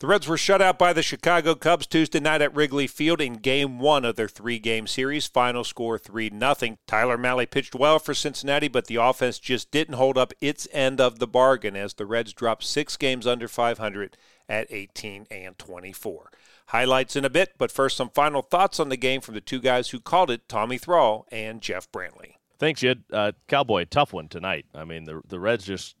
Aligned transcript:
The 0.00 0.06
Reds 0.06 0.28
were 0.28 0.36
shut 0.36 0.62
out 0.62 0.78
by 0.78 0.92
the 0.92 1.02
Chicago 1.02 1.56
Cubs 1.56 1.84
Tuesday 1.84 2.20
night 2.20 2.40
at 2.40 2.54
Wrigley 2.54 2.86
Field 2.86 3.20
in 3.20 3.32
Game 3.32 3.80
1 3.80 4.04
of 4.04 4.14
their 4.14 4.28
three-game 4.28 4.86
series. 4.86 5.26
Final 5.26 5.64
score 5.64 5.98
3-0. 5.98 6.78
Tyler 6.86 7.18
Mahle 7.18 7.50
pitched 7.50 7.74
well 7.74 7.98
for 7.98 8.14
Cincinnati, 8.14 8.68
but 8.68 8.86
the 8.86 8.94
offense 8.94 9.40
just 9.40 9.72
didn't 9.72 9.96
hold 9.96 10.16
up 10.16 10.32
its 10.40 10.68
end 10.70 11.00
of 11.00 11.18
the 11.18 11.26
bargain 11.26 11.74
as 11.74 11.94
the 11.94 12.06
Reds 12.06 12.32
dropped 12.32 12.62
six 12.62 12.96
games 12.96 13.26
under 13.26 13.48
500 13.48 14.16
at 14.48 14.68
18 14.70 15.26
and 15.32 15.58
24. 15.58 16.30
Highlights 16.66 17.16
in 17.16 17.24
a 17.24 17.30
bit, 17.30 17.54
but 17.58 17.72
first 17.72 17.96
some 17.96 18.10
final 18.10 18.42
thoughts 18.42 18.78
on 18.78 18.90
the 18.90 18.96
game 18.96 19.20
from 19.20 19.34
the 19.34 19.40
two 19.40 19.58
guys 19.58 19.90
who 19.90 19.98
called 19.98 20.30
it, 20.30 20.48
Tommy 20.48 20.78
Thrall 20.78 21.26
and 21.32 21.60
Jeff 21.60 21.90
Brantley. 21.90 22.34
Thanks, 22.60 22.82
Jed. 22.82 23.02
Uh, 23.12 23.32
Cowboy, 23.48 23.84
tough 23.86 24.12
one 24.12 24.28
tonight. 24.28 24.66
I 24.72 24.84
mean, 24.84 25.04
the 25.04 25.22
the 25.26 25.40
Reds 25.40 25.64
just. 25.64 25.96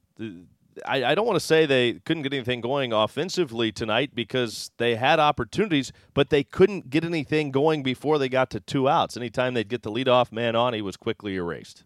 I, 0.86 1.04
I 1.04 1.14
don't 1.14 1.26
want 1.26 1.36
to 1.36 1.44
say 1.44 1.66
they 1.66 1.94
couldn't 1.94 2.22
get 2.22 2.32
anything 2.32 2.60
going 2.60 2.92
offensively 2.92 3.72
tonight 3.72 4.14
because 4.14 4.70
they 4.78 4.96
had 4.96 5.18
opportunities, 5.18 5.92
but 6.14 6.30
they 6.30 6.44
couldn't 6.44 6.90
get 6.90 7.04
anything 7.04 7.50
going 7.50 7.82
before 7.82 8.18
they 8.18 8.28
got 8.28 8.50
to 8.50 8.60
two 8.60 8.88
outs. 8.88 9.16
Anytime 9.16 9.54
they'd 9.54 9.68
get 9.68 9.82
the 9.82 9.90
leadoff 9.90 10.32
man 10.32 10.56
on, 10.56 10.74
he 10.74 10.82
was 10.82 10.96
quickly 10.96 11.36
erased. 11.36 11.84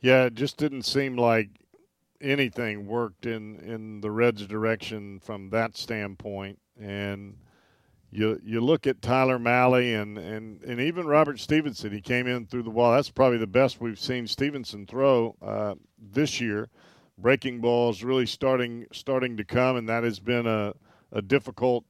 Yeah, 0.00 0.24
it 0.24 0.34
just 0.34 0.56
didn't 0.56 0.82
seem 0.82 1.16
like 1.16 1.48
anything 2.20 2.86
worked 2.86 3.26
in 3.26 3.58
in 3.60 4.00
the 4.00 4.10
Reds' 4.10 4.46
direction 4.46 5.20
from 5.20 5.50
that 5.50 5.76
standpoint. 5.76 6.58
And 6.80 7.36
you 8.10 8.40
you 8.44 8.60
look 8.60 8.86
at 8.86 9.02
Tyler 9.02 9.38
Mahle 9.38 10.00
and 10.00 10.18
and 10.18 10.62
and 10.62 10.80
even 10.80 11.06
Robert 11.06 11.40
Stephenson. 11.40 11.92
He 11.92 12.00
came 12.00 12.26
in 12.26 12.46
through 12.46 12.62
the 12.62 12.70
wall. 12.70 12.92
That's 12.92 13.10
probably 13.10 13.38
the 13.38 13.46
best 13.46 13.80
we've 13.80 13.98
seen 13.98 14.26
Stephenson 14.26 14.86
throw 14.86 15.36
uh, 15.42 15.74
this 15.98 16.40
year. 16.40 16.68
Breaking 17.16 17.60
balls 17.60 18.02
really 18.02 18.26
starting 18.26 18.86
starting 18.92 19.36
to 19.36 19.44
come, 19.44 19.76
and 19.76 19.88
that 19.88 20.04
has 20.04 20.18
been 20.18 20.46
a 20.46 20.74
a 21.12 21.22
difficult 21.22 21.84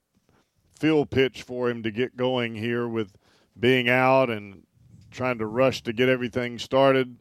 feel 0.78 1.06
pitch 1.06 1.42
for 1.42 1.70
him 1.70 1.82
to 1.82 1.90
get 1.90 2.16
going 2.16 2.54
here 2.54 2.86
with 2.86 3.16
being 3.58 3.88
out 3.88 4.28
and 4.28 4.62
trying 5.10 5.38
to 5.38 5.46
rush 5.46 5.82
to 5.82 5.92
get 5.92 6.08
everything 6.08 6.58
started. 6.58 7.16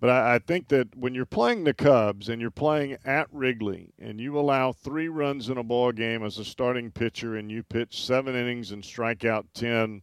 But 0.00 0.10
I, 0.10 0.34
I, 0.34 0.38
think 0.38 0.68
that 0.68 0.96
when 0.96 1.14
you're 1.14 1.26
playing 1.26 1.64
the 1.64 1.74
Cubs 1.74 2.28
and 2.28 2.40
you're 2.40 2.50
playing 2.50 2.96
at 3.04 3.26
Wrigley 3.32 3.92
and 3.98 4.20
you 4.20 4.38
allow 4.38 4.72
three 4.72 5.08
runs 5.08 5.48
in 5.48 5.58
a 5.58 5.62
ball 5.62 5.92
game 5.92 6.22
as 6.22 6.38
a 6.38 6.44
starting 6.44 6.90
pitcher 6.90 7.36
and 7.36 7.50
you 7.50 7.62
pitch 7.62 8.04
seven 8.04 8.34
innings 8.34 8.70
and 8.70 8.84
strike 8.84 9.24
out 9.24 9.46
ten, 9.54 10.02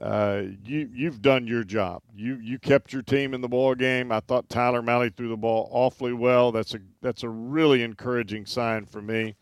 uh, 0.00 0.42
you 0.64 0.88
you've 0.94 1.20
done 1.20 1.46
your 1.46 1.64
job. 1.64 2.02
You 2.14 2.36
you 2.36 2.58
kept 2.58 2.92
your 2.92 3.02
team 3.02 3.34
in 3.34 3.40
the 3.40 3.48
ball 3.48 3.74
game. 3.74 4.10
I 4.10 4.20
thought 4.20 4.48
Tyler 4.48 4.82
Mahle 4.82 5.14
threw 5.14 5.28
the 5.28 5.36
ball 5.36 5.68
awfully 5.70 6.12
well. 6.12 6.52
That's 6.52 6.74
a 6.74 6.80
that's 7.02 7.22
a 7.22 7.28
really 7.28 7.82
encouraging 7.82 8.46
sign 8.46 8.86
for 8.86 9.02
me. 9.02 9.34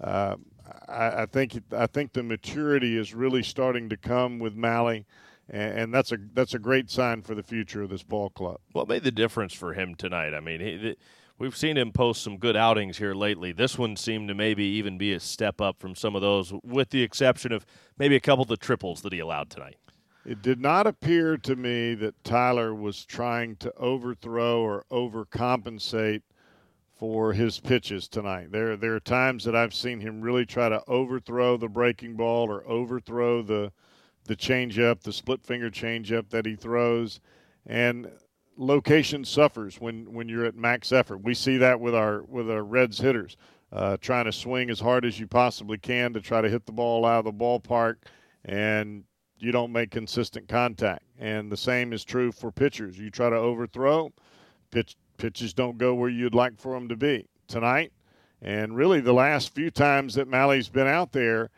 Uh, 0.00 0.36
I, 0.88 1.22
I, 1.22 1.26
think 1.26 1.60
I 1.72 1.86
think 1.86 2.12
the 2.12 2.22
maturity 2.22 2.96
is 2.96 3.14
really 3.14 3.42
starting 3.42 3.88
to 3.88 3.96
come 3.96 4.38
with 4.38 4.54
Mahle 4.54 5.04
and, 5.50 5.78
and, 5.78 5.94
that's 5.94 6.12
a 6.12 6.18
that's 6.34 6.54
a 6.54 6.58
great 6.58 6.90
sign 6.90 7.22
for 7.22 7.34
the 7.34 7.42
future 7.42 7.82
of 7.82 7.90
this 7.90 8.02
ball 8.02 8.30
club. 8.30 8.58
What 8.72 8.88
made 8.88 9.02
the 9.02 9.10
difference 9.10 9.54
for 9.54 9.72
him 9.72 9.94
tonight? 9.94 10.34
I 10.34 10.40
mean, 10.40 10.60
he, 10.60 10.96
we've 11.38 11.56
seen 11.56 11.76
him 11.76 11.92
post 11.92 12.22
some 12.22 12.36
good 12.36 12.56
outings 12.56 12.98
here 12.98 13.14
lately. 13.14 13.52
This 13.52 13.78
one 13.78 13.96
seemed 13.96 14.28
to 14.28 14.34
maybe 14.34 14.64
even 14.64 14.98
be 14.98 15.12
a 15.14 15.20
step 15.20 15.60
up 15.60 15.80
from 15.80 15.94
some 15.94 16.14
of 16.14 16.22
those, 16.22 16.52
with 16.62 16.90
the 16.90 17.02
exception 17.02 17.52
of 17.52 17.64
maybe 17.98 18.14
a 18.14 18.20
couple 18.20 18.42
of 18.42 18.48
the 18.48 18.56
triples 18.56 19.00
that 19.02 19.12
he 19.12 19.20
allowed 19.20 19.48
tonight. 19.48 19.76
It 20.28 20.42
did 20.42 20.60
not 20.60 20.86
appear 20.86 21.38
to 21.38 21.56
me 21.56 21.94
that 21.94 22.22
Tyler 22.22 22.74
was 22.74 23.06
trying 23.06 23.56
to 23.56 23.74
overthrow 23.78 24.60
or 24.60 24.84
overcompensate 24.90 26.20
for 26.98 27.32
his 27.32 27.58
pitches 27.58 28.08
tonight. 28.08 28.52
There, 28.52 28.76
there 28.76 28.94
are 28.94 29.00
times 29.00 29.44
that 29.44 29.56
I've 29.56 29.72
seen 29.72 30.00
him 30.00 30.20
really 30.20 30.44
try 30.44 30.68
to 30.68 30.84
overthrow 30.86 31.56
the 31.56 31.70
breaking 31.70 32.16
ball 32.16 32.50
or 32.50 32.62
overthrow 32.68 33.40
the 33.40 33.72
the 34.26 34.36
changeup, 34.36 35.00
the 35.00 35.14
split 35.14 35.42
finger 35.42 35.70
changeup 35.70 36.28
that 36.28 36.44
he 36.44 36.56
throws, 36.56 37.20
and 37.64 38.10
location 38.58 39.24
suffers 39.24 39.80
when 39.80 40.12
when 40.12 40.28
you're 40.28 40.44
at 40.44 40.54
max 40.54 40.92
effort. 40.92 41.22
We 41.22 41.32
see 41.32 41.56
that 41.56 41.80
with 41.80 41.94
our 41.94 42.22
with 42.22 42.50
our 42.50 42.64
Reds 42.64 42.98
hitters, 42.98 43.38
uh, 43.72 43.96
trying 43.96 44.26
to 44.26 44.32
swing 44.32 44.68
as 44.68 44.80
hard 44.80 45.06
as 45.06 45.18
you 45.18 45.26
possibly 45.26 45.78
can 45.78 46.12
to 46.12 46.20
try 46.20 46.42
to 46.42 46.50
hit 46.50 46.66
the 46.66 46.72
ball 46.72 47.06
out 47.06 47.20
of 47.20 47.24
the 47.24 47.32
ballpark, 47.32 47.94
and 48.44 49.04
you 49.40 49.52
don't 49.52 49.72
make 49.72 49.90
consistent 49.90 50.48
contact. 50.48 51.02
And 51.18 51.50
the 51.50 51.56
same 51.56 51.92
is 51.92 52.04
true 52.04 52.32
for 52.32 52.50
pitchers. 52.50 52.98
You 52.98 53.10
try 53.10 53.30
to 53.30 53.36
overthrow, 53.36 54.12
pitch 54.70 54.96
pitches 55.16 55.52
don't 55.52 55.78
go 55.78 55.94
where 55.94 56.08
you'd 56.08 56.34
like 56.34 56.58
for 56.58 56.74
them 56.74 56.88
to 56.88 56.96
be 56.96 57.26
tonight. 57.48 57.92
And 58.40 58.76
really, 58.76 59.00
the 59.00 59.12
last 59.12 59.52
few 59.54 59.70
times 59.70 60.14
that 60.14 60.28
Mahle's 60.28 60.68
been 60.68 60.86
out 60.86 61.12
there, 61.12 61.50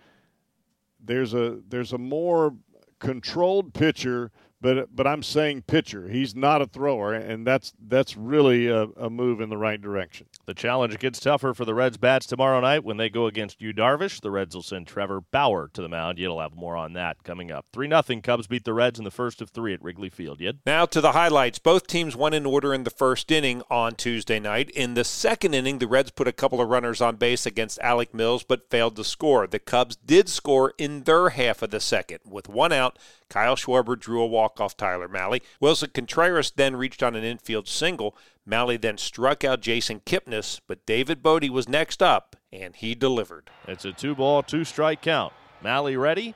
there's 1.02 1.34
a 1.34 1.58
there's 1.68 1.92
a 1.92 1.98
more 1.98 2.54
controlled 2.98 3.74
pitcher 3.74 4.30
but 4.60 4.94
but 4.94 5.06
I'm 5.06 5.22
saying 5.22 5.62
pitcher. 5.62 6.08
He's 6.08 6.34
not 6.34 6.60
a 6.60 6.66
thrower, 6.66 7.14
and 7.14 7.46
that's 7.46 7.72
that's 7.80 8.16
really 8.16 8.68
a, 8.68 8.82
a, 8.96 9.08
move 9.08 9.40
in 9.40 9.48
the 9.48 9.56
right 9.56 9.80
direction. 9.80 10.26
The 10.46 10.54
challenge 10.54 10.98
gets 10.98 11.18
tougher 11.18 11.54
for 11.54 11.64
the 11.64 11.74
Reds 11.74 11.96
bats 11.96 12.26
tomorrow 12.26 12.60
night 12.60 12.84
when 12.84 12.96
they 12.96 13.08
go 13.08 13.26
against 13.26 13.60
Yu 13.60 13.72
Darvish. 13.72 14.20
The 14.20 14.30
Reds 14.30 14.54
will 14.54 14.62
send 14.62 14.86
Trevor 14.86 15.20
Bauer 15.20 15.68
to 15.72 15.82
the 15.82 15.88
mound. 15.88 16.18
You'll 16.18 16.40
have 16.40 16.54
more 16.54 16.76
on 16.76 16.92
that 16.94 17.22
coming 17.24 17.50
up. 17.50 17.66
Three 17.72 17.88
nothing 17.88 18.20
Cubs 18.20 18.46
beat 18.46 18.64
the 18.64 18.74
Reds 18.74 18.98
in 18.98 19.04
the 19.04 19.10
first 19.10 19.40
of 19.40 19.50
three 19.50 19.72
at 19.72 19.82
Wrigley 19.82 20.10
Field. 20.10 20.40
Yet 20.40 20.56
now 20.66 20.84
to 20.86 21.00
the 21.00 21.12
highlights. 21.12 21.58
Both 21.58 21.86
teams 21.86 22.14
went 22.14 22.34
in 22.34 22.44
order 22.44 22.74
in 22.74 22.84
the 22.84 22.90
first 22.90 23.30
inning 23.30 23.62
on 23.70 23.94
Tuesday 23.94 24.38
night. 24.38 24.70
In 24.70 24.94
the 24.94 25.04
second 25.04 25.54
inning, 25.54 25.78
the 25.78 25.88
Reds 25.88 26.10
put 26.10 26.28
a 26.28 26.32
couple 26.32 26.60
of 26.60 26.68
runners 26.68 27.00
on 27.00 27.16
base 27.16 27.46
against 27.46 27.78
Alec 27.80 28.12
Mills, 28.12 28.44
but 28.44 28.68
failed 28.70 28.96
to 28.96 29.04
score. 29.04 29.46
The 29.46 29.58
Cubs 29.58 29.96
did 29.96 30.28
score 30.28 30.74
in 30.76 31.04
their 31.04 31.30
half 31.30 31.62
of 31.62 31.70
the 31.70 31.80
second 31.80 32.20
with 32.26 32.48
one 32.48 32.72
out. 32.72 32.98
Kyle 33.30 33.54
Schwarber 33.54 33.98
drew 33.98 34.20
a 34.20 34.26
walk 34.26 34.49
off 34.58 34.76
Tyler 34.76 35.08
Mahle. 35.08 35.40
Willson 35.60 35.92
Contreras 35.92 36.50
then 36.50 36.76
reached 36.76 37.02
on 37.02 37.14
an 37.14 37.24
infield 37.24 37.68
single. 37.68 38.16
Mahle 38.46 38.78
then 38.78 38.96
struck 38.96 39.44
out 39.44 39.60
Jason 39.60 40.00
Kipnis, 40.00 40.60
but 40.66 40.86
David 40.86 41.22
Bote 41.22 41.50
was 41.50 41.68
next 41.68 42.02
up, 42.02 42.36
and 42.52 42.74
he 42.74 42.94
delivered. 42.94 43.50
It's 43.68 43.84
a 43.84 43.92
two 43.92 44.14
ball, 44.14 44.42
two 44.42 44.64
strike 44.64 45.02
count. 45.02 45.32
Mahle 45.62 45.96
ready, 45.96 46.34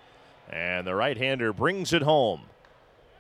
and 0.51 0.87
the 0.87 0.95
right 0.95 1.17
hander 1.17 1.53
brings 1.53 1.93
it 1.93 2.03
home. 2.03 2.43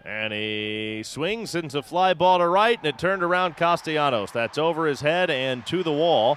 And 0.05 0.34
he 0.34 1.03
swings 1.03 1.55
into 1.55 1.78
a 1.78 1.82
fly 1.82 2.12
ball 2.12 2.38
to 2.38 2.47
right, 2.47 2.76
and 2.76 2.87
it 2.87 2.99
turned 2.99 3.22
around 3.22 3.56
Castellanos. 3.56 4.32
That's 4.32 4.59
over 4.59 4.87
his 4.87 5.00
head 5.00 5.31
and 5.31 5.65
to 5.66 5.82
the 5.82 5.93
wall. 5.93 6.37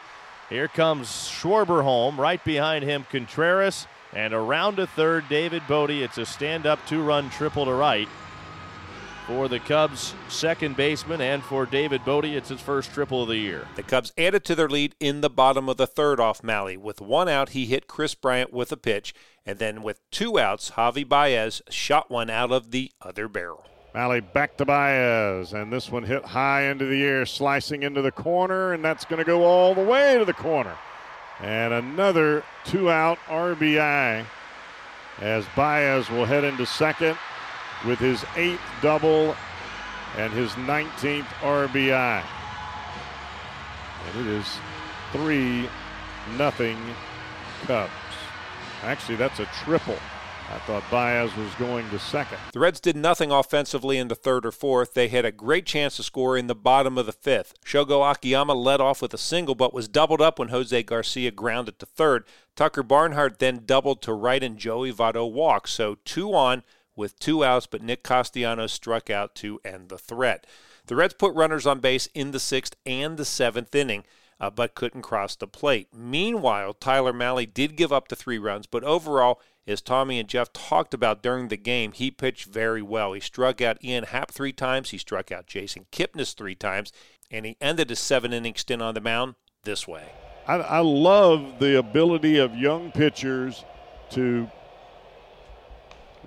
Here 0.49 0.69
comes 0.69 1.09
Schwarber 1.09 1.83
home. 1.83 2.19
Right 2.19 2.43
behind 2.45 2.85
him, 2.85 3.05
Contreras. 3.11 3.85
And 4.13 4.33
around 4.33 4.77
to 4.77 4.87
third, 4.87 5.27
David 5.27 5.63
Bote. 5.67 5.89
It's 5.89 6.17
a 6.17 6.25
stand 6.25 6.65
up 6.65 6.79
two 6.87 7.03
run 7.03 7.29
triple 7.29 7.65
to 7.65 7.73
right 7.73 8.07
for 9.27 9.49
the 9.49 9.59
Cubs' 9.59 10.13
second 10.29 10.77
baseman 10.77 11.19
and 11.19 11.43
for 11.43 11.65
David 11.65 12.05
Bote. 12.05 12.25
It's 12.25 12.47
his 12.47 12.61
first 12.61 12.93
triple 12.93 13.23
of 13.23 13.27
the 13.27 13.35
year. 13.35 13.67
The 13.75 13.83
Cubs 13.83 14.13
added 14.17 14.45
to 14.45 14.55
their 14.55 14.69
lead 14.69 14.95
in 15.01 15.19
the 15.19 15.29
bottom 15.29 15.67
of 15.67 15.75
the 15.75 15.85
third 15.85 16.21
off 16.21 16.41
Mahle. 16.41 16.77
With 16.77 17.01
one 17.01 17.27
out, 17.27 17.49
he 17.49 17.65
hit 17.65 17.87
Kris 17.87 18.15
Bryant 18.15 18.53
with 18.53 18.71
a 18.71 18.77
pitch. 18.77 19.13
And 19.45 19.59
then 19.59 19.83
with 19.83 19.99
two 20.11 20.39
outs, 20.39 20.71
Javy 20.71 21.07
Baez 21.07 21.61
shot 21.69 22.09
one 22.09 22.29
out 22.29 22.51
of 22.51 22.71
the 22.71 22.91
other 23.01 23.27
barrel. 23.27 23.65
Mahle 23.93 24.21
back 24.33 24.55
to 24.57 24.65
Baez, 24.65 25.53
and 25.53 25.73
this 25.73 25.91
one 25.91 26.03
hit 26.03 26.23
high 26.23 26.63
into 26.63 26.85
the 26.85 27.03
air, 27.03 27.25
slicing 27.25 27.83
into 27.83 28.01
the 28.01 28.11
corner, 28.11 28.73
and 28.73 28.83
that's 28.83 29.05
going 29.05 29.19
to 29.19 29.25
go 29.25 29.43
all 29.43 29.75
the 29.75 29.83
way 29.83 30.17
to 30.17 30.25
the 30.25 30.33
corner. 30.33 30.77
And 31.41 31.73
another 31.73 32.43
two 32.63 32.89
out 32.89 33.17
RBI 33.27 34.25
as 35.19 35.45
Baez 35.55 36.09
will 36.09 36.25
head 36.25 36.43
into 36.43 36.65
second 36.65 37.17
with 37.85 37.99
his 37.99 38.25
eighth 38.35 38.61
double 38.81 39.35
and 40.17 40.33
his 40.33 40.51
19th 40.51 41.27
RBI. 41.41 42.23
And 44.07 44.27
it 44.27 44.27
is 44.27 44.57
3 45.11 45.69
nothing 46.37 46.77
Cubs. 47.65 47.91
Actually, 48.83 49.15
that's 49.15 49.39
a 49.39 49.45
triple. 49.63 49.97
I 50.49 50.59
thought 50.59 50.83
Baez 50.89 51.35
was 51.35 51.53
going 51.55 51.89
to 51.89 51.99
second. 51.99 52.37
The 52.53 52.59
Reds 52.59 52.79
did 52.79 52.95
nothing 52.95 53.31
offensively 53.31 53.97
in 53.97 54.07
the 54.07 54.15
third 54.15 54.45
or 54.45 54.51
fourth. 54.53 54.93
They 54.93 55.09
had 55.09 55.25
a 55.25 55.31
great 55.31 55.65
chance 55.65 55.97
to 55.97 56.03
score 56.03 56.37
in 56.37 56.47
the 56.47 56.55
bottom 56.55 56.97
of 56.97 57.05
the 57.05 57.11
fifth. 57.11 57.55
Shogo 57.65 58.09
Akiyama 58.09 58.53
led 58.53 58.79
off 58.79 59.01
with 59.01 59.13
a 59.13 59.17
single, 59.17 59.55
but 59.55 59.73
was 59.73 59.89
doubled 59.89 60.21
up 60.21 60.39
when 60.39 60.47
Jose 60.47 60.83
Garcia 60.83 61.31
grounded 61.31 61.79
to 61.79 61.85
third. 61.85 62.23
Tucker 62.55 62.81
Barnhart 62.81 63.39
then 63.39 63.63
doubled 63.65 64.01
to 64.03 64.13
right, 64.13 64.41
and 64.41 64.57
Joey 64.57 64.93
Votto 64.93 65.29
walked. 65.29 65.67
So 65.69 65.97
two 66.05 66.33
on 66.33 66.63
with 66.97 67.17
two 67.19 67.45
outs, 67.45 67.67
but 67.67 67.81
Nick 67.81 68.03
Castellanos 68.03 68.73
struck 68.73 69.09
out 69.09 69.33
to 69.35 69.61
end 69.63 69.87
the 69.87 69.97
threat. 69.97 70.45
The 70.87 70.95
Reds 70.95 71.13
put 71.13 71.33
runners 71.35 71.65
on 71.65 71.79
base 71.79 72.07
in 72.13 72.31
the 72.31 72.39
sixth 72.39 72.75
and 72.85 73.15
the 73.17 73.25
seventh 73.25 73.73
inning. 73.73 74.03
uh, 74.39 74.49
but 74.49 74.75
couldn't 74.75 75.01
cross 75.01 75.35
the 75.35 75.47
plate. 75.47 75.87
Meanwhile, 75.93 76.73
Tyler 76.75 77.13
Mahle 77.13 77.45
did 77.51 77.75
give 77.75 77.91
up 77.91 78.07
the 78.07 78.15
three 78.15 78.37
runs, 78.37 78.67
but 78.67 78.83
overall, 78.83 79.39
as 79.65 79.81
Tommy 79.81 80.19
and 80.19 80.29
Jeff 80.29 80.53
talked 80.53 80.93
about 80.93 81.23
during 81.23 81.47
the 81.47 81.57
game, 81.57 81.91
he 81.91 82.11
pitched 82.11 82.45
very 82.45 82.81
well. 82.81 83.13
He 83.13 83.19
struck 83.19 83.61
out 83.61 83.83
Ian 83.83 84.05
Happ 84.05 84.31
three 84.31 84.53
times, 84.53 84.91
he 84.91 84.97
struck 84.97 85.31
out 85.31 85.47
Jason 85.47 85.85
Kipnis 85.91 86.35
three 86.35 86.55
times, 86.55 86.91
and 87.29 87.45
he 87.45 87.57
ended 87.59 87.89
his 87.89 87.99
seven 87.99 88.31
inning 88.31 88.55
stint 88.55 88.81
on 88.81 88.93
the 88.93 89.01
mound 89.01 89.35
this 89.63 89.87
way. 89.87 90.11
I, 90.47 90.55
I 90.55 90.79
love 90.79 91.59
the 91.59 91.77
ability 91.77 92.37
of 92.37 92.55
young 92.55 92.91
pitchers 92.91 93.65
to 94.11 94.49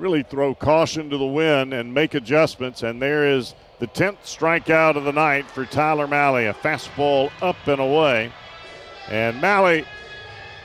really 0.00 0.22
throw 0.22 0.54
caution 0.54 1.10
to 1.10 1.18
the 1.18 1.26
wind 1.26 1.74
and 1.74 1.92
make 1.92 2.14
adjustments. 2.14 2.82
And 2.82 3.00
there 3.00 3.26
is 3.26 3.54
the 3.78 3.86
10th 3.86 4.18
strikeout 4.24 4.96
of 4.96 5.04
the 5.04 5.12
night 5.12 5.50
for 5.50 5.64
Tyler 5.66 6.06
Mahle, 6.06 6.50
a 6.50 6.54
fastball 6.54 7.30
up 7.40 7.56
and 7.66 7.80
away. 7.80 8.32
And 9.08 9.40
Mahle, 9.40 9.84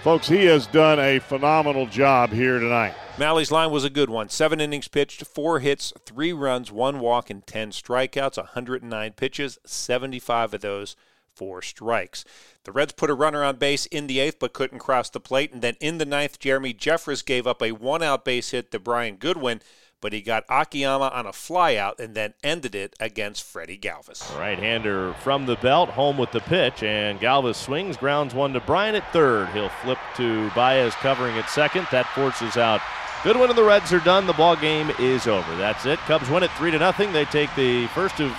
folks, 0.03 0.27
he 0.27 0.45
has 0.45 0.67
done 0.67 0.99
a 0.99 1.19
phenomenal 1.19 1.85
job 1.85 2.31
here 2.31 2.59
tonight. 2.59 2.93
Mahle's 3.17 3.51
line 3.51 3.71
was 3.71 3.83
a 3.83 3.89
good 3.89 4.09
one. 4.09 4.29
Seven 4.29 4.59
innings 4.59 4.87
pitched, 4.87 5.25
four 5.25 5.59
hits, 5.59 5.93
three 6.05 6.33
runs, 6.33 6.71
one 6.71 6.99
walk, 6.99 7.29
and 7.29 7.45
10 7.45 7.71
strikeouts, 7.71 8.37
109 8.37 9.13
pitches, 9.13 9.57
75 9.65 10.53
of 10.53 10.61
those 10.61 10.95
four 11.35 11.61
strikes. 11.61 12.25
The 12.63 12.71
Reds 12.71 12.93
put 12.93 13.09
a 13.09 13.13
runner 13.13 13.43
on 13.43 13.57
base 13.57 13.85
in 13.87 14.07
the 14.07 14.19
eighth 14.19 14.39
but 14.39 14.53
couldn't 14.53 14.79
cross 14.79 15.09
the 15.09 15.19
plate. 15.19 15.51
And 15.51 15.61
then 15.61 15.75
in 15.79 15.97
the 15.97 16.05
ninth, 16.05 16.39
Jeremy 16.39 16.73
Jeffress 16.73 17.23
gave 17.23 17.45
up 17.45 17.61
a 17.61 17.71
one 17.71 18.01
out 18.01 18.25
base 18.25 18.51
hit 18.51 18.71
to 18.71 18.79
Brian 18.79 19.17
Goodwin, 19.17 19.61
but 20.01 20.13
he 20.13 20.21
got 20.21 20.45
Akiyama 20.49 21.09
on 21.13 21.25
a 21.25 21.31
flyout 21.31 21.99
and 21.99 22.15
then 22.15 22.33
ended 22.43 22.75
it 22.75 22.95
against 22.99 23.43
Freddie 23.43 23.77
Galvis. 23.77 24.37
Right 24.37 24.59
hander 24.59 25.13
from 25.21 25.45
the 25.45 25.55
belt, 25.55 25.89
home 25.89 26.17
with 26.17 26.31
the 26.31 26.41
pitch, 26.41 26.83
and 26.83 27.19
Galvis 27.19 27.55
swings, 27.55 27.97
grounds 27.97 28.33
one 28.33 28.53
to 28.53 28.59
Bryant 28.59 28.97
at 28.97 29.11
third. 29.13 29.49
He'll 29.49 29.69
flip 29.69 29.99
to 30.17 30.49
Baez 30.51 30.93
covering 30.95 31.37
at 31.37 31.49
second. 31.49 31.87
That 31.91 32.07
forces 32.13 32.57
out 32.57 32.81
Goodwin 33.25 33.49
and 33.49 33.57
the 33.57 33.63
Reds 33.63 33.91
are 33.91 33.99
done. 33.99 34.27
The 34.27 34.33
ball 34.33 34.55
game 34.55 34.91
is 34.99 35.25
over. 35.25 35.55
That's 35.55 35.87
it. 35.87 35.97
Cubs 35.99 36.29
win 36.29 36.43
it 36.43 36.51
three 36.51 36.69
to 36.69 36.77
nothing. 36.77 37.11
They 37.11 37.25
take 37.25 37.49
the 37.55 37.87
first 37.87 38.19
of 38.19 38.31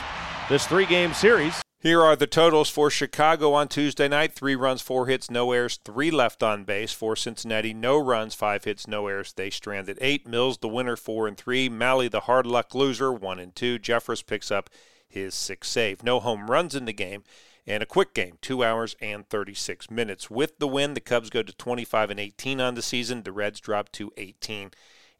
this 0.48 0.64
three-game 0.64 1.12
series. 1.12 1.60
Here 1.86 2.02
are 2.02 2.16
the 2.16 2.26
totals 2.26 2.68
for 2.68 2.90
Chicago 2.90 3.52
on 3.52 3.68
Tuesday 3.68 4.08
night 4.08 4.32
three 4.32 4.56
runs, 4.56 4.82
four 4.82 5.06
hits, 5.06 5.30
no 5.30 5.52
errors, 5.52 5.78
three 5.84 6.10
left 6.10 6.42
on 6.42 6.64
base. 6.64 6.92
For 6.92 7.14
Cincinnati, 7.14 7.72
no 7.72 7.96
runs, 7.96 8.34
five 8.34 8.64
hits, 8.64 8.88
no 8.88 9.06
errors. 9.06 9.32
They 9.32 9.50
stranded 9.50 9.96
eight. 10.00 10.26
Mills, 10.26 10.58
the 10.58 10.66
winner, 10.66 10.96
four 10.96 11.28
and 11.28 11.36
three. 11.36 11.68
Mahle, 11.68 12.10
the 12.10 12.22
hard 12.22 12.44
luck 12.44 12.74
loser, 12.74 13.12
one 13.12 13.38
and 13.38 13.54
two. 13.54 13.78
Jeffress 13.78 14.26
picks 14.26 14.50
up 14.50 14.68
his 15.06 15.32
sixth 15.32 15.70
save. 15.70 16.02
No 16.02 16.18
home 16.18 16.50
runs 16.50 16.74
in 16.74 16.86
the 16.86 16.92
game. 16.92 17.22
And 17.68 17.84
a 17.84 17.86
quick 17.86 18.14
game, 18.14 18.38
two 18.40 18.64
hours 18.64 18.96
and 19.00 19.28
36 19.28 19.88
minutes. 19.88 20.28
With 20.28 20.58
the 20.58 20.66
win, 20.66 20.94
the 20.94 21.00
Cubs 21.00 21.30
go 21.30 21.44
to 21.44 21.52
25 21.52 22.10
and 22.10 22.18
18 22.18 22.60
on 22.60 22.74
the 22.74 22.82
season. 22.82 23.22
The 23.22 23.30
Reds 23.30 23.60
drop 23.60 23.92
to 23.92 24.10
18 24.16 24.72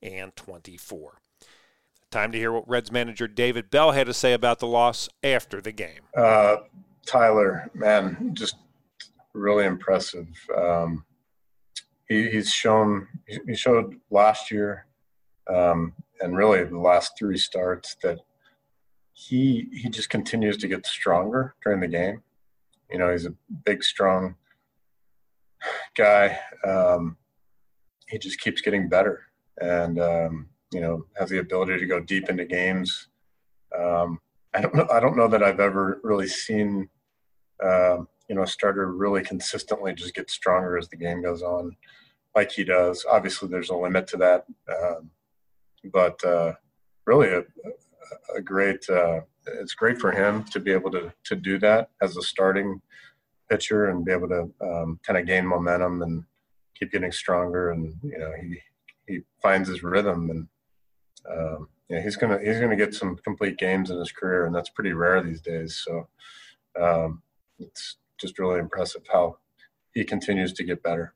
and 0.03 0.35
24. 0.35 1.21
Time 2.11 2.33
to 2.33 2.39
hear 2.39 2.53
what 2.53 2.69
Reds 2.69 2.93
manager 2.93 3.27
David 3.27 3.71
Bell 3.71 3.93
had 3.93 4.07
to 4.07 4.15
say 4.15 4.33
about 4.33 4.59
the 4.59 4.67
loss 4.67 5.09
after 5.23 5.61
the 5.61 5.73
game. 5.73 6.01
Uh, 6.17 6.57
Tyler, 7.05 7.71
man, 7.75 8.31
just 8.33 8.57
really 9.33 9.65
impressive. 9.65 10.29
Um, 10.57 11.05
he, 12.09 12.31
he's 12.31 12.51
shown 12.51 13.09
he 13.47 13.55
showed 13.57 13.97
last 14.11 14.51
year 14.51 14.87
um, 15.53 15.93
and 16.21 16.37
really 16.37 16.65
the 16.65 16.79
last 16.79 17.13
three 17.19 17.39
starts 17.39 17.97
that 18.03 18.19
he 19.13 19.69
he 19.73 19.89
just 19.89 20.11
continues 20.11 20.57
to 20.59 20.69
get 20.69 20.87
stronger 20.87 21.55
during 21.63 21.81
the 21.81 21.89
game. 21.89 22.23
You 22.91 22.99
know, 22.99 23.11
he's 23.11 23.27
a 23.27 23.35
big, 23.65 23.83
strong 23.83 24.37
guy. 25.97 26.39
Um, 26.65 27.17
he 28.09 28.19
just 28.19 28.41
keeps 28.41 28.61
getting 28.61 28.89
better, 28.89 29.23
and 29.61 29.99
um, 29.99 30.49
you 30.73 30.81
know 30.81 31.07
has 31.17 31.31
the 31.31 31.39
ability 31.39 31.79
to 31.79 31.87
go 31.87 32.01
deep 32.01 32.29
into 32.29 32.45
games. 32.45 33.09
Um, 33.77 34.21
I 34.55 34.61
don't 34.61 34.75
know. 34.75 34.87
I 34.91 35.01
don't 35.01 35.17
know 35.17 35.29
that 35.29 35.43
I've 35.43 35.61
ever 35.61 36.01
really 36.03 36.29
seen 36.29 36.89
uh, 37.63 37.99
you 38.29 38.35
know 38.35 38.43
a 38.43 38.47
starter 38.47 38.91
really 38.91 39.23
consistently 39.23 39.95
just 39.95 40.15
get 40.15 40.31
stronger 40.31 40.77
as 40.77 40.89
the 40.89 40.97
game 40.97 41.23
goes 41.23 41.43
on, 41.43 41.77
like 42.35 42.51
he 42.53 42.65
does. 42.65 43.05
Obviously, 43.11 43.49
there's 43.49 43.71
a 43.71 43.77
limit 43.77 44.07
to 44.09 44.17
that, 44.19 44.45
um, 44.69 45.11
but 45.93 46.23
uh, 46.25 46.53
really 47.07 47.29
a, 47.29 47.43
a 48.37 48.41
great. 48.41 48.89
Uh, 48.89 49.21
it's 49.61 49.75
great 49.75 49.99
for 49.99 50.11
him 50.11 50.43
to 50.45 50.59
be 50.59 50.73
able 50.73 50.91
to 50.91 51.13
to 51.25 51.37
do 51.37 51.59
that 51.59 51.91
as 52.03 52.17
a 52.17 52.23
starting 52.23 52.81
pitcher 53.49 53.91
and 53.91 54.05
be 54.05 54.13
able 54.13 54.29
to 54.29 54.51
um, 54.61 54.99
kind 55.07 55.19
of 55.19 55.27
gain 55.27 55.47
momentum 55.47 56.03
and 56.03 56.25
keep 56.77 56.91
getting 56.91 57.13
stronger. 57.13 57.71
And 57.71 57.95
you 58.03 58.19
know 58.19 58.33
he 58.41 58.59
he 59.07 59.21
finds 59.41 59.69
his 59.69 59.83
rhythm 59.83 60.31
and 60.31 60.49
um, 61.31 61.69
yeah, 61.89 62.03
he's 62.03 62.17
gonna 62.17 62.39
he's 62.43 62.59
gonna 62.59 62.77
get 62.77 62.95
some 62.95 63.17
complete 63.17 63.59
games 63.59 63.91
in 63.91 63.99
his 63.99 64.13
career, 64.13 64.47
and 64.47 64.55
that's 64.55 64.71
pretty 64.71 64.93
rare 64.93 65.23
these 65.23 65.41
days. 65.41 65.85
So 65.85 66.09
um, 66.81 67.23
it's 67.59 67.97
just 68.19 68.39
really 68.39 68.59
impressive 68.59 69.03
how 69.11 69.39
he 69.93 70.05
continues 70.05 70.53
to 70.55 70.65
get 70.65 70.83
better. 70.83 71.15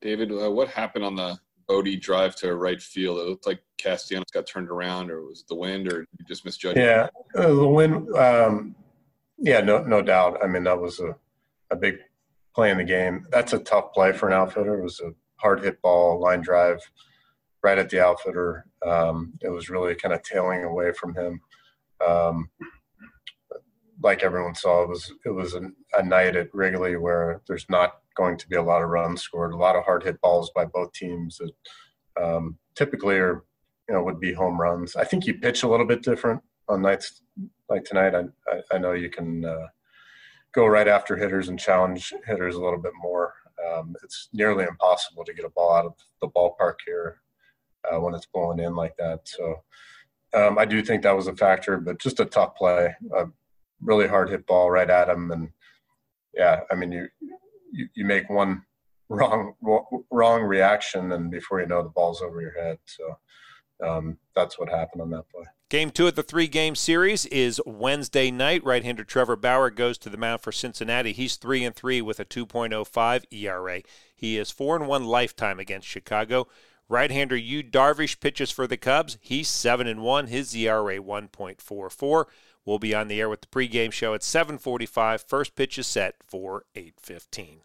David, 0.00 0.32
uh, 0.32 0.50
what 0.50 0.68
happened 0.68 1.04
on 1.04 1.16
the 1.16 1.38
Bote 1.68 2.00
drive 2.00 2.34
to 2.36 2.54
right 2.54 2.80
field? 2.80 3.18
It 3.18 3.28
looked 3.28 3.46
like 3.46 3.62
Castellanos 3.78 4.30
got 4.32 4.46
turned 4.46 4.70
around, 4.70 5.10
or 5.10 5.22
was 5.22 5.40
it 5.40 5.48
the 5.48 5.56
wind, 5.56 5.92
or 5.92 6.00
you 6.00 6.24
just 6.26 6.44
misjudged? 6.44 6.78
Yeah, 6.78 7.08
uh, 7.36 7.48
the 7.48 7.68
wind. 7.68 8.14
Um, 8.16 8.74
yeah, 9.38 9.60
no, 9.60 9.82
no 9.82 10.02
doubt. 10.02 10.38
I 10.42 10.46
mean, 10.46 10.64
that 10.64 10.80
was 10.80 11.00
a, 11.00 11.16
a 11.70 11.76
big 11.76 11.96
play 12.54 12.70
in 12.70 12.78
the 12.78 12.84
game. 12.84 13.26
That's 13.30 13.52
a 13.52 13.58
tough 13.58 13.92
play 13.92 14.12
for 14.12 14.28
an 14.28 14.34
outfielder. 14.34 14.78
It 14.78 14.82
was 14.82 15.00
a 15.00 15.12
hard 15.36 15.62
hit 15.62 15.80
ball, 15.82 16.20
line 16.20 16.40
drive 16.40 16.80
right 17.62 17.78
at 17.78 17.90
the 17.90 18.04
outfielder. 18.04 18.66
Um, 18.86 19.34
it 19.42 19.50
was 19.50 19.70
really 19.70 19.94
kind 19.94 20.14
of 20.14 20.22
tailing 20.22 20.64
away 20.64 20.92
from 20.92 21.14
him. 21.14 21.40
Um, 22.06 22.50
like 24.02 24.22
everyone 24.22 24.54
saw, 24.54 24.82
it 24.82 24.88
was 24.88 25.12
it 25.26 25.30
was 25.30 25.54
a, 25.54 25.70
a, 25.92 26.02
night 26.02 26.34
at 26.34 26.54
Wrigley 26.54 26.96
where 26.96 27.42
there's 27.46 27.66
not 27.68 27.98
going 28.16 28.38
to 28.38 28.48
be 28.48 28.56
a 28.56 28.62
lot 28.62 28.82
of 28.82 28.88
runs 28.88 29.20
scored, 29.20 29.52
a 29.52 29.56
lot 29.56 29.76
of 29.76 29.84
hard 29.84 30.02
hit 30.02 30.18
balls 30.22 30.50
by 30.54 30.64
both 30.64 30.92
teams 30.92 31.38
that 31.38 32.22
um, 32.22 32.56
typically 32.74 33.16
are 33.16 33.44
you 33.88 33.94
know 33.94 34.02
would 34.02 34.18
be 34.18 34.32
home 34.32 34.58
runs. 34.58 34.96
I 34.96 35.04
think 35.04 35.26
you 35.26 35.34
pitch 35.34 35.62
a 35.62 35.68
little 35.68 35.86
bit 35.86 36.02
different 36.02 36.40
on 36.68 36.80
nights 36.80 37.20
like 37.68 37.84
tonight. 37.84 38.14
I 38.14 38.24
I, 38.50 38.76
I 38.76 38.78
know 38.78 38.92
you 38.92 39.10
can 39.10 39.44
uh, 39.44 39.66
go 40.52 40.66
right 40.66 40.88
after 40.88 41.14
hitters 41.14 41.50
and 41.50 41.60
challenge 41.60 42.14
hitters 42.26 42.54
a 42.54 42.62
little 42.62 42.80
bit 42.80 42.92
more. 43.02 43.34
Um, 43.70 43.94
it's 44.02 44.30
nearly 44.32 44.64
impossible 44.64 45.24
to 45.26 45.34
get 45.34 45.44
a 45.44 45.50
ball 45.50 45.72
out 45.74 45.84
of 45.84 45.92
the 46.22 46.28
ballpark 46.28 46.76
here 46.86 47.20
uh, 47.84 48.00
when 48.00 48.14
it's 48.14 48.26
blowing 48.26 48.58
in 48.58 48.74
like 48.74 48.96
that. 48.98 49.20
So 49.24 49.62
um, 50.34 50.58
I 50.58 50.64
do 50.64 50.82
think 50.82 51.02
that 51.02 51.16
was 51.16 51.26
a 51.26 51.36
factor, 51.36 51.78
but 51.78 51.98
just 51.98 52.20
a 52.20 52.24
tough 52.24 52.54
play, 52.56 52.94
a 53.16 53.26
really 53.80 54.06
hard 54.06 54.30
hit 54.30 54.46
ball 54.46 54.70
right 54.70 54.88
at 54.88 55.08
him, 55.08 55.30
and 55.30 55.48
yeah, 56.34 56.60
I 56.70 56.74
mean 56.74 56.92
you 56.92 57.08
you, 57.72 57.88
you 57.94 58.04
make 58.04 58.28
one 58.30 58.62
wrong 59.08 59.54
wrong 60.10 60.42
reaction, 60.42 61.12
and 61.12 61.30
before 61.30 61.60
you 61.60 61.66
know 61.66 61.82
the 61.82 61.88
ball's 61.88 62.22
over 62.22 62.40
your 62.40 62.60
head. 62.60 62.78
So 62.84 63.18
um, 63.84 64.18
that's 64.36 64.58
what 64.58 64.68
happened 64.68 65.02
on 65.02 65.10
that 65.10 65.28
play. 65.28 65.44
Game 65.68 65.90
two 65.90 66.08
of 66.08 66.16
the 66.16 66.22
three 66.22 66.48
game 66.48 66.74
series 66.74 67.26
is 67.26 67.60
Wednesday 67.64 68.30
night. 68.30 68.64
Right 68.64 68.84
hander 68.84 69.04
Trevor 69.04 69.36
Bauer 69.36 69.70
goes 69.70 69.98
to 69.98 70.08
the 70.08 70.16
mound 70.16 70.40
for 70.42 70.52
Cincinnati. 70.52 71.12
He's 71.12 71.36
3 71.36 71.64
and 71.64 71.76
3 71.76 72.02
with 72.02 72.18
a 72.18 72.24
2.05 72.24 73.24
ERA. 73.30 73.82
He 74.16 74.36
is 74.36 74.50
4 74.50 74.76
and 74.76 74.88
1 74.88 75.04
lifetime 75.04 75.60
against 75.60 75.86
Chicago. 75.86 76.48
Right-hander 76.90 77.36
Yu 77.36 77.62
Darvish 77.62 78.18
pitches 78.18 78.50
for 78.50 78.66
the 78.66 78.76
Cubs. 78.76 79.16
He's 79.20 79.46
7 79.48 79.86
and 79.86 80.02
1. 80.02 80.26
His 80.26 80.52
ERA 80.56 80.98
1.44. 80.98 82.24
We'll 82.64 82.80
be 82.80 82.92
on 82.92 83.06
the 83.06 83.20
air 83.20 83.28
with 83.28 83.42
the 83.42 83.46
pregame 83.46 83.92
show 83.92 84.12
at 84.12 84.22
7:45. 84.22 85.22
First 85.22 85.54
pitch 85.54 85.78
is 85.78 85.86
set 85.86 86.16
for 86.26 86.64
8:15. 86.74 87.60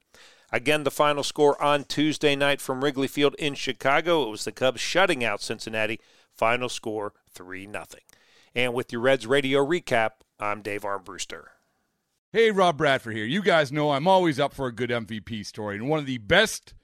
Again, 0.51 0.83
the 0.83 0.91
final 0.91 1.23
score 1.23 1.59
on 1.59 1.85
Tuesday 1.85 2.35
night 2.35 2.61
from 2.61 2.83
Wrigley 2.83 3.07
Field 3.07 3.33
in 3.39 3.55
Chicago. 3.55 4.27
It 4.27 4.29
was 4.29 4.45
the 4.45 4.51
Cubs 4.51 4.79
shutting 4.79 5.23
out 5.23 5.41
Cincinnati. 5.41 5.99
Final 6.31 6.69
score 6.69 7.13
3 7.33 7.65
0. 7.65 7.83
And 8.53 8.75
with 8.75 8.91
your 8.91 9.01
Reds 9.01 9.25
radio 9.25 9.65
recap, 9.65 10.11
I'm 10.39 10.61
Dave 10.61 10.83
Armbruster. 10.83 11.45
Hey, 12.31 12.51
Rob 12.51 12.77
Bradford 12.77 13.15
here. 13.15 13.25
You 13.25 13.41
guys 13.41 13.71
know 13.71 13.91
I'm 13.91 14.07
always 14.07 14.39
up 14.39 14.53
for 14.53 14.67
a 14.67 14.71
good 14.71 14.91
MVP 14.91 15.43
story, 15.43 15.77
and 15.77 15.89
one 15.89 15.97
of 15.97 16.05
the 16.05 16.19
best– 16.19 16.75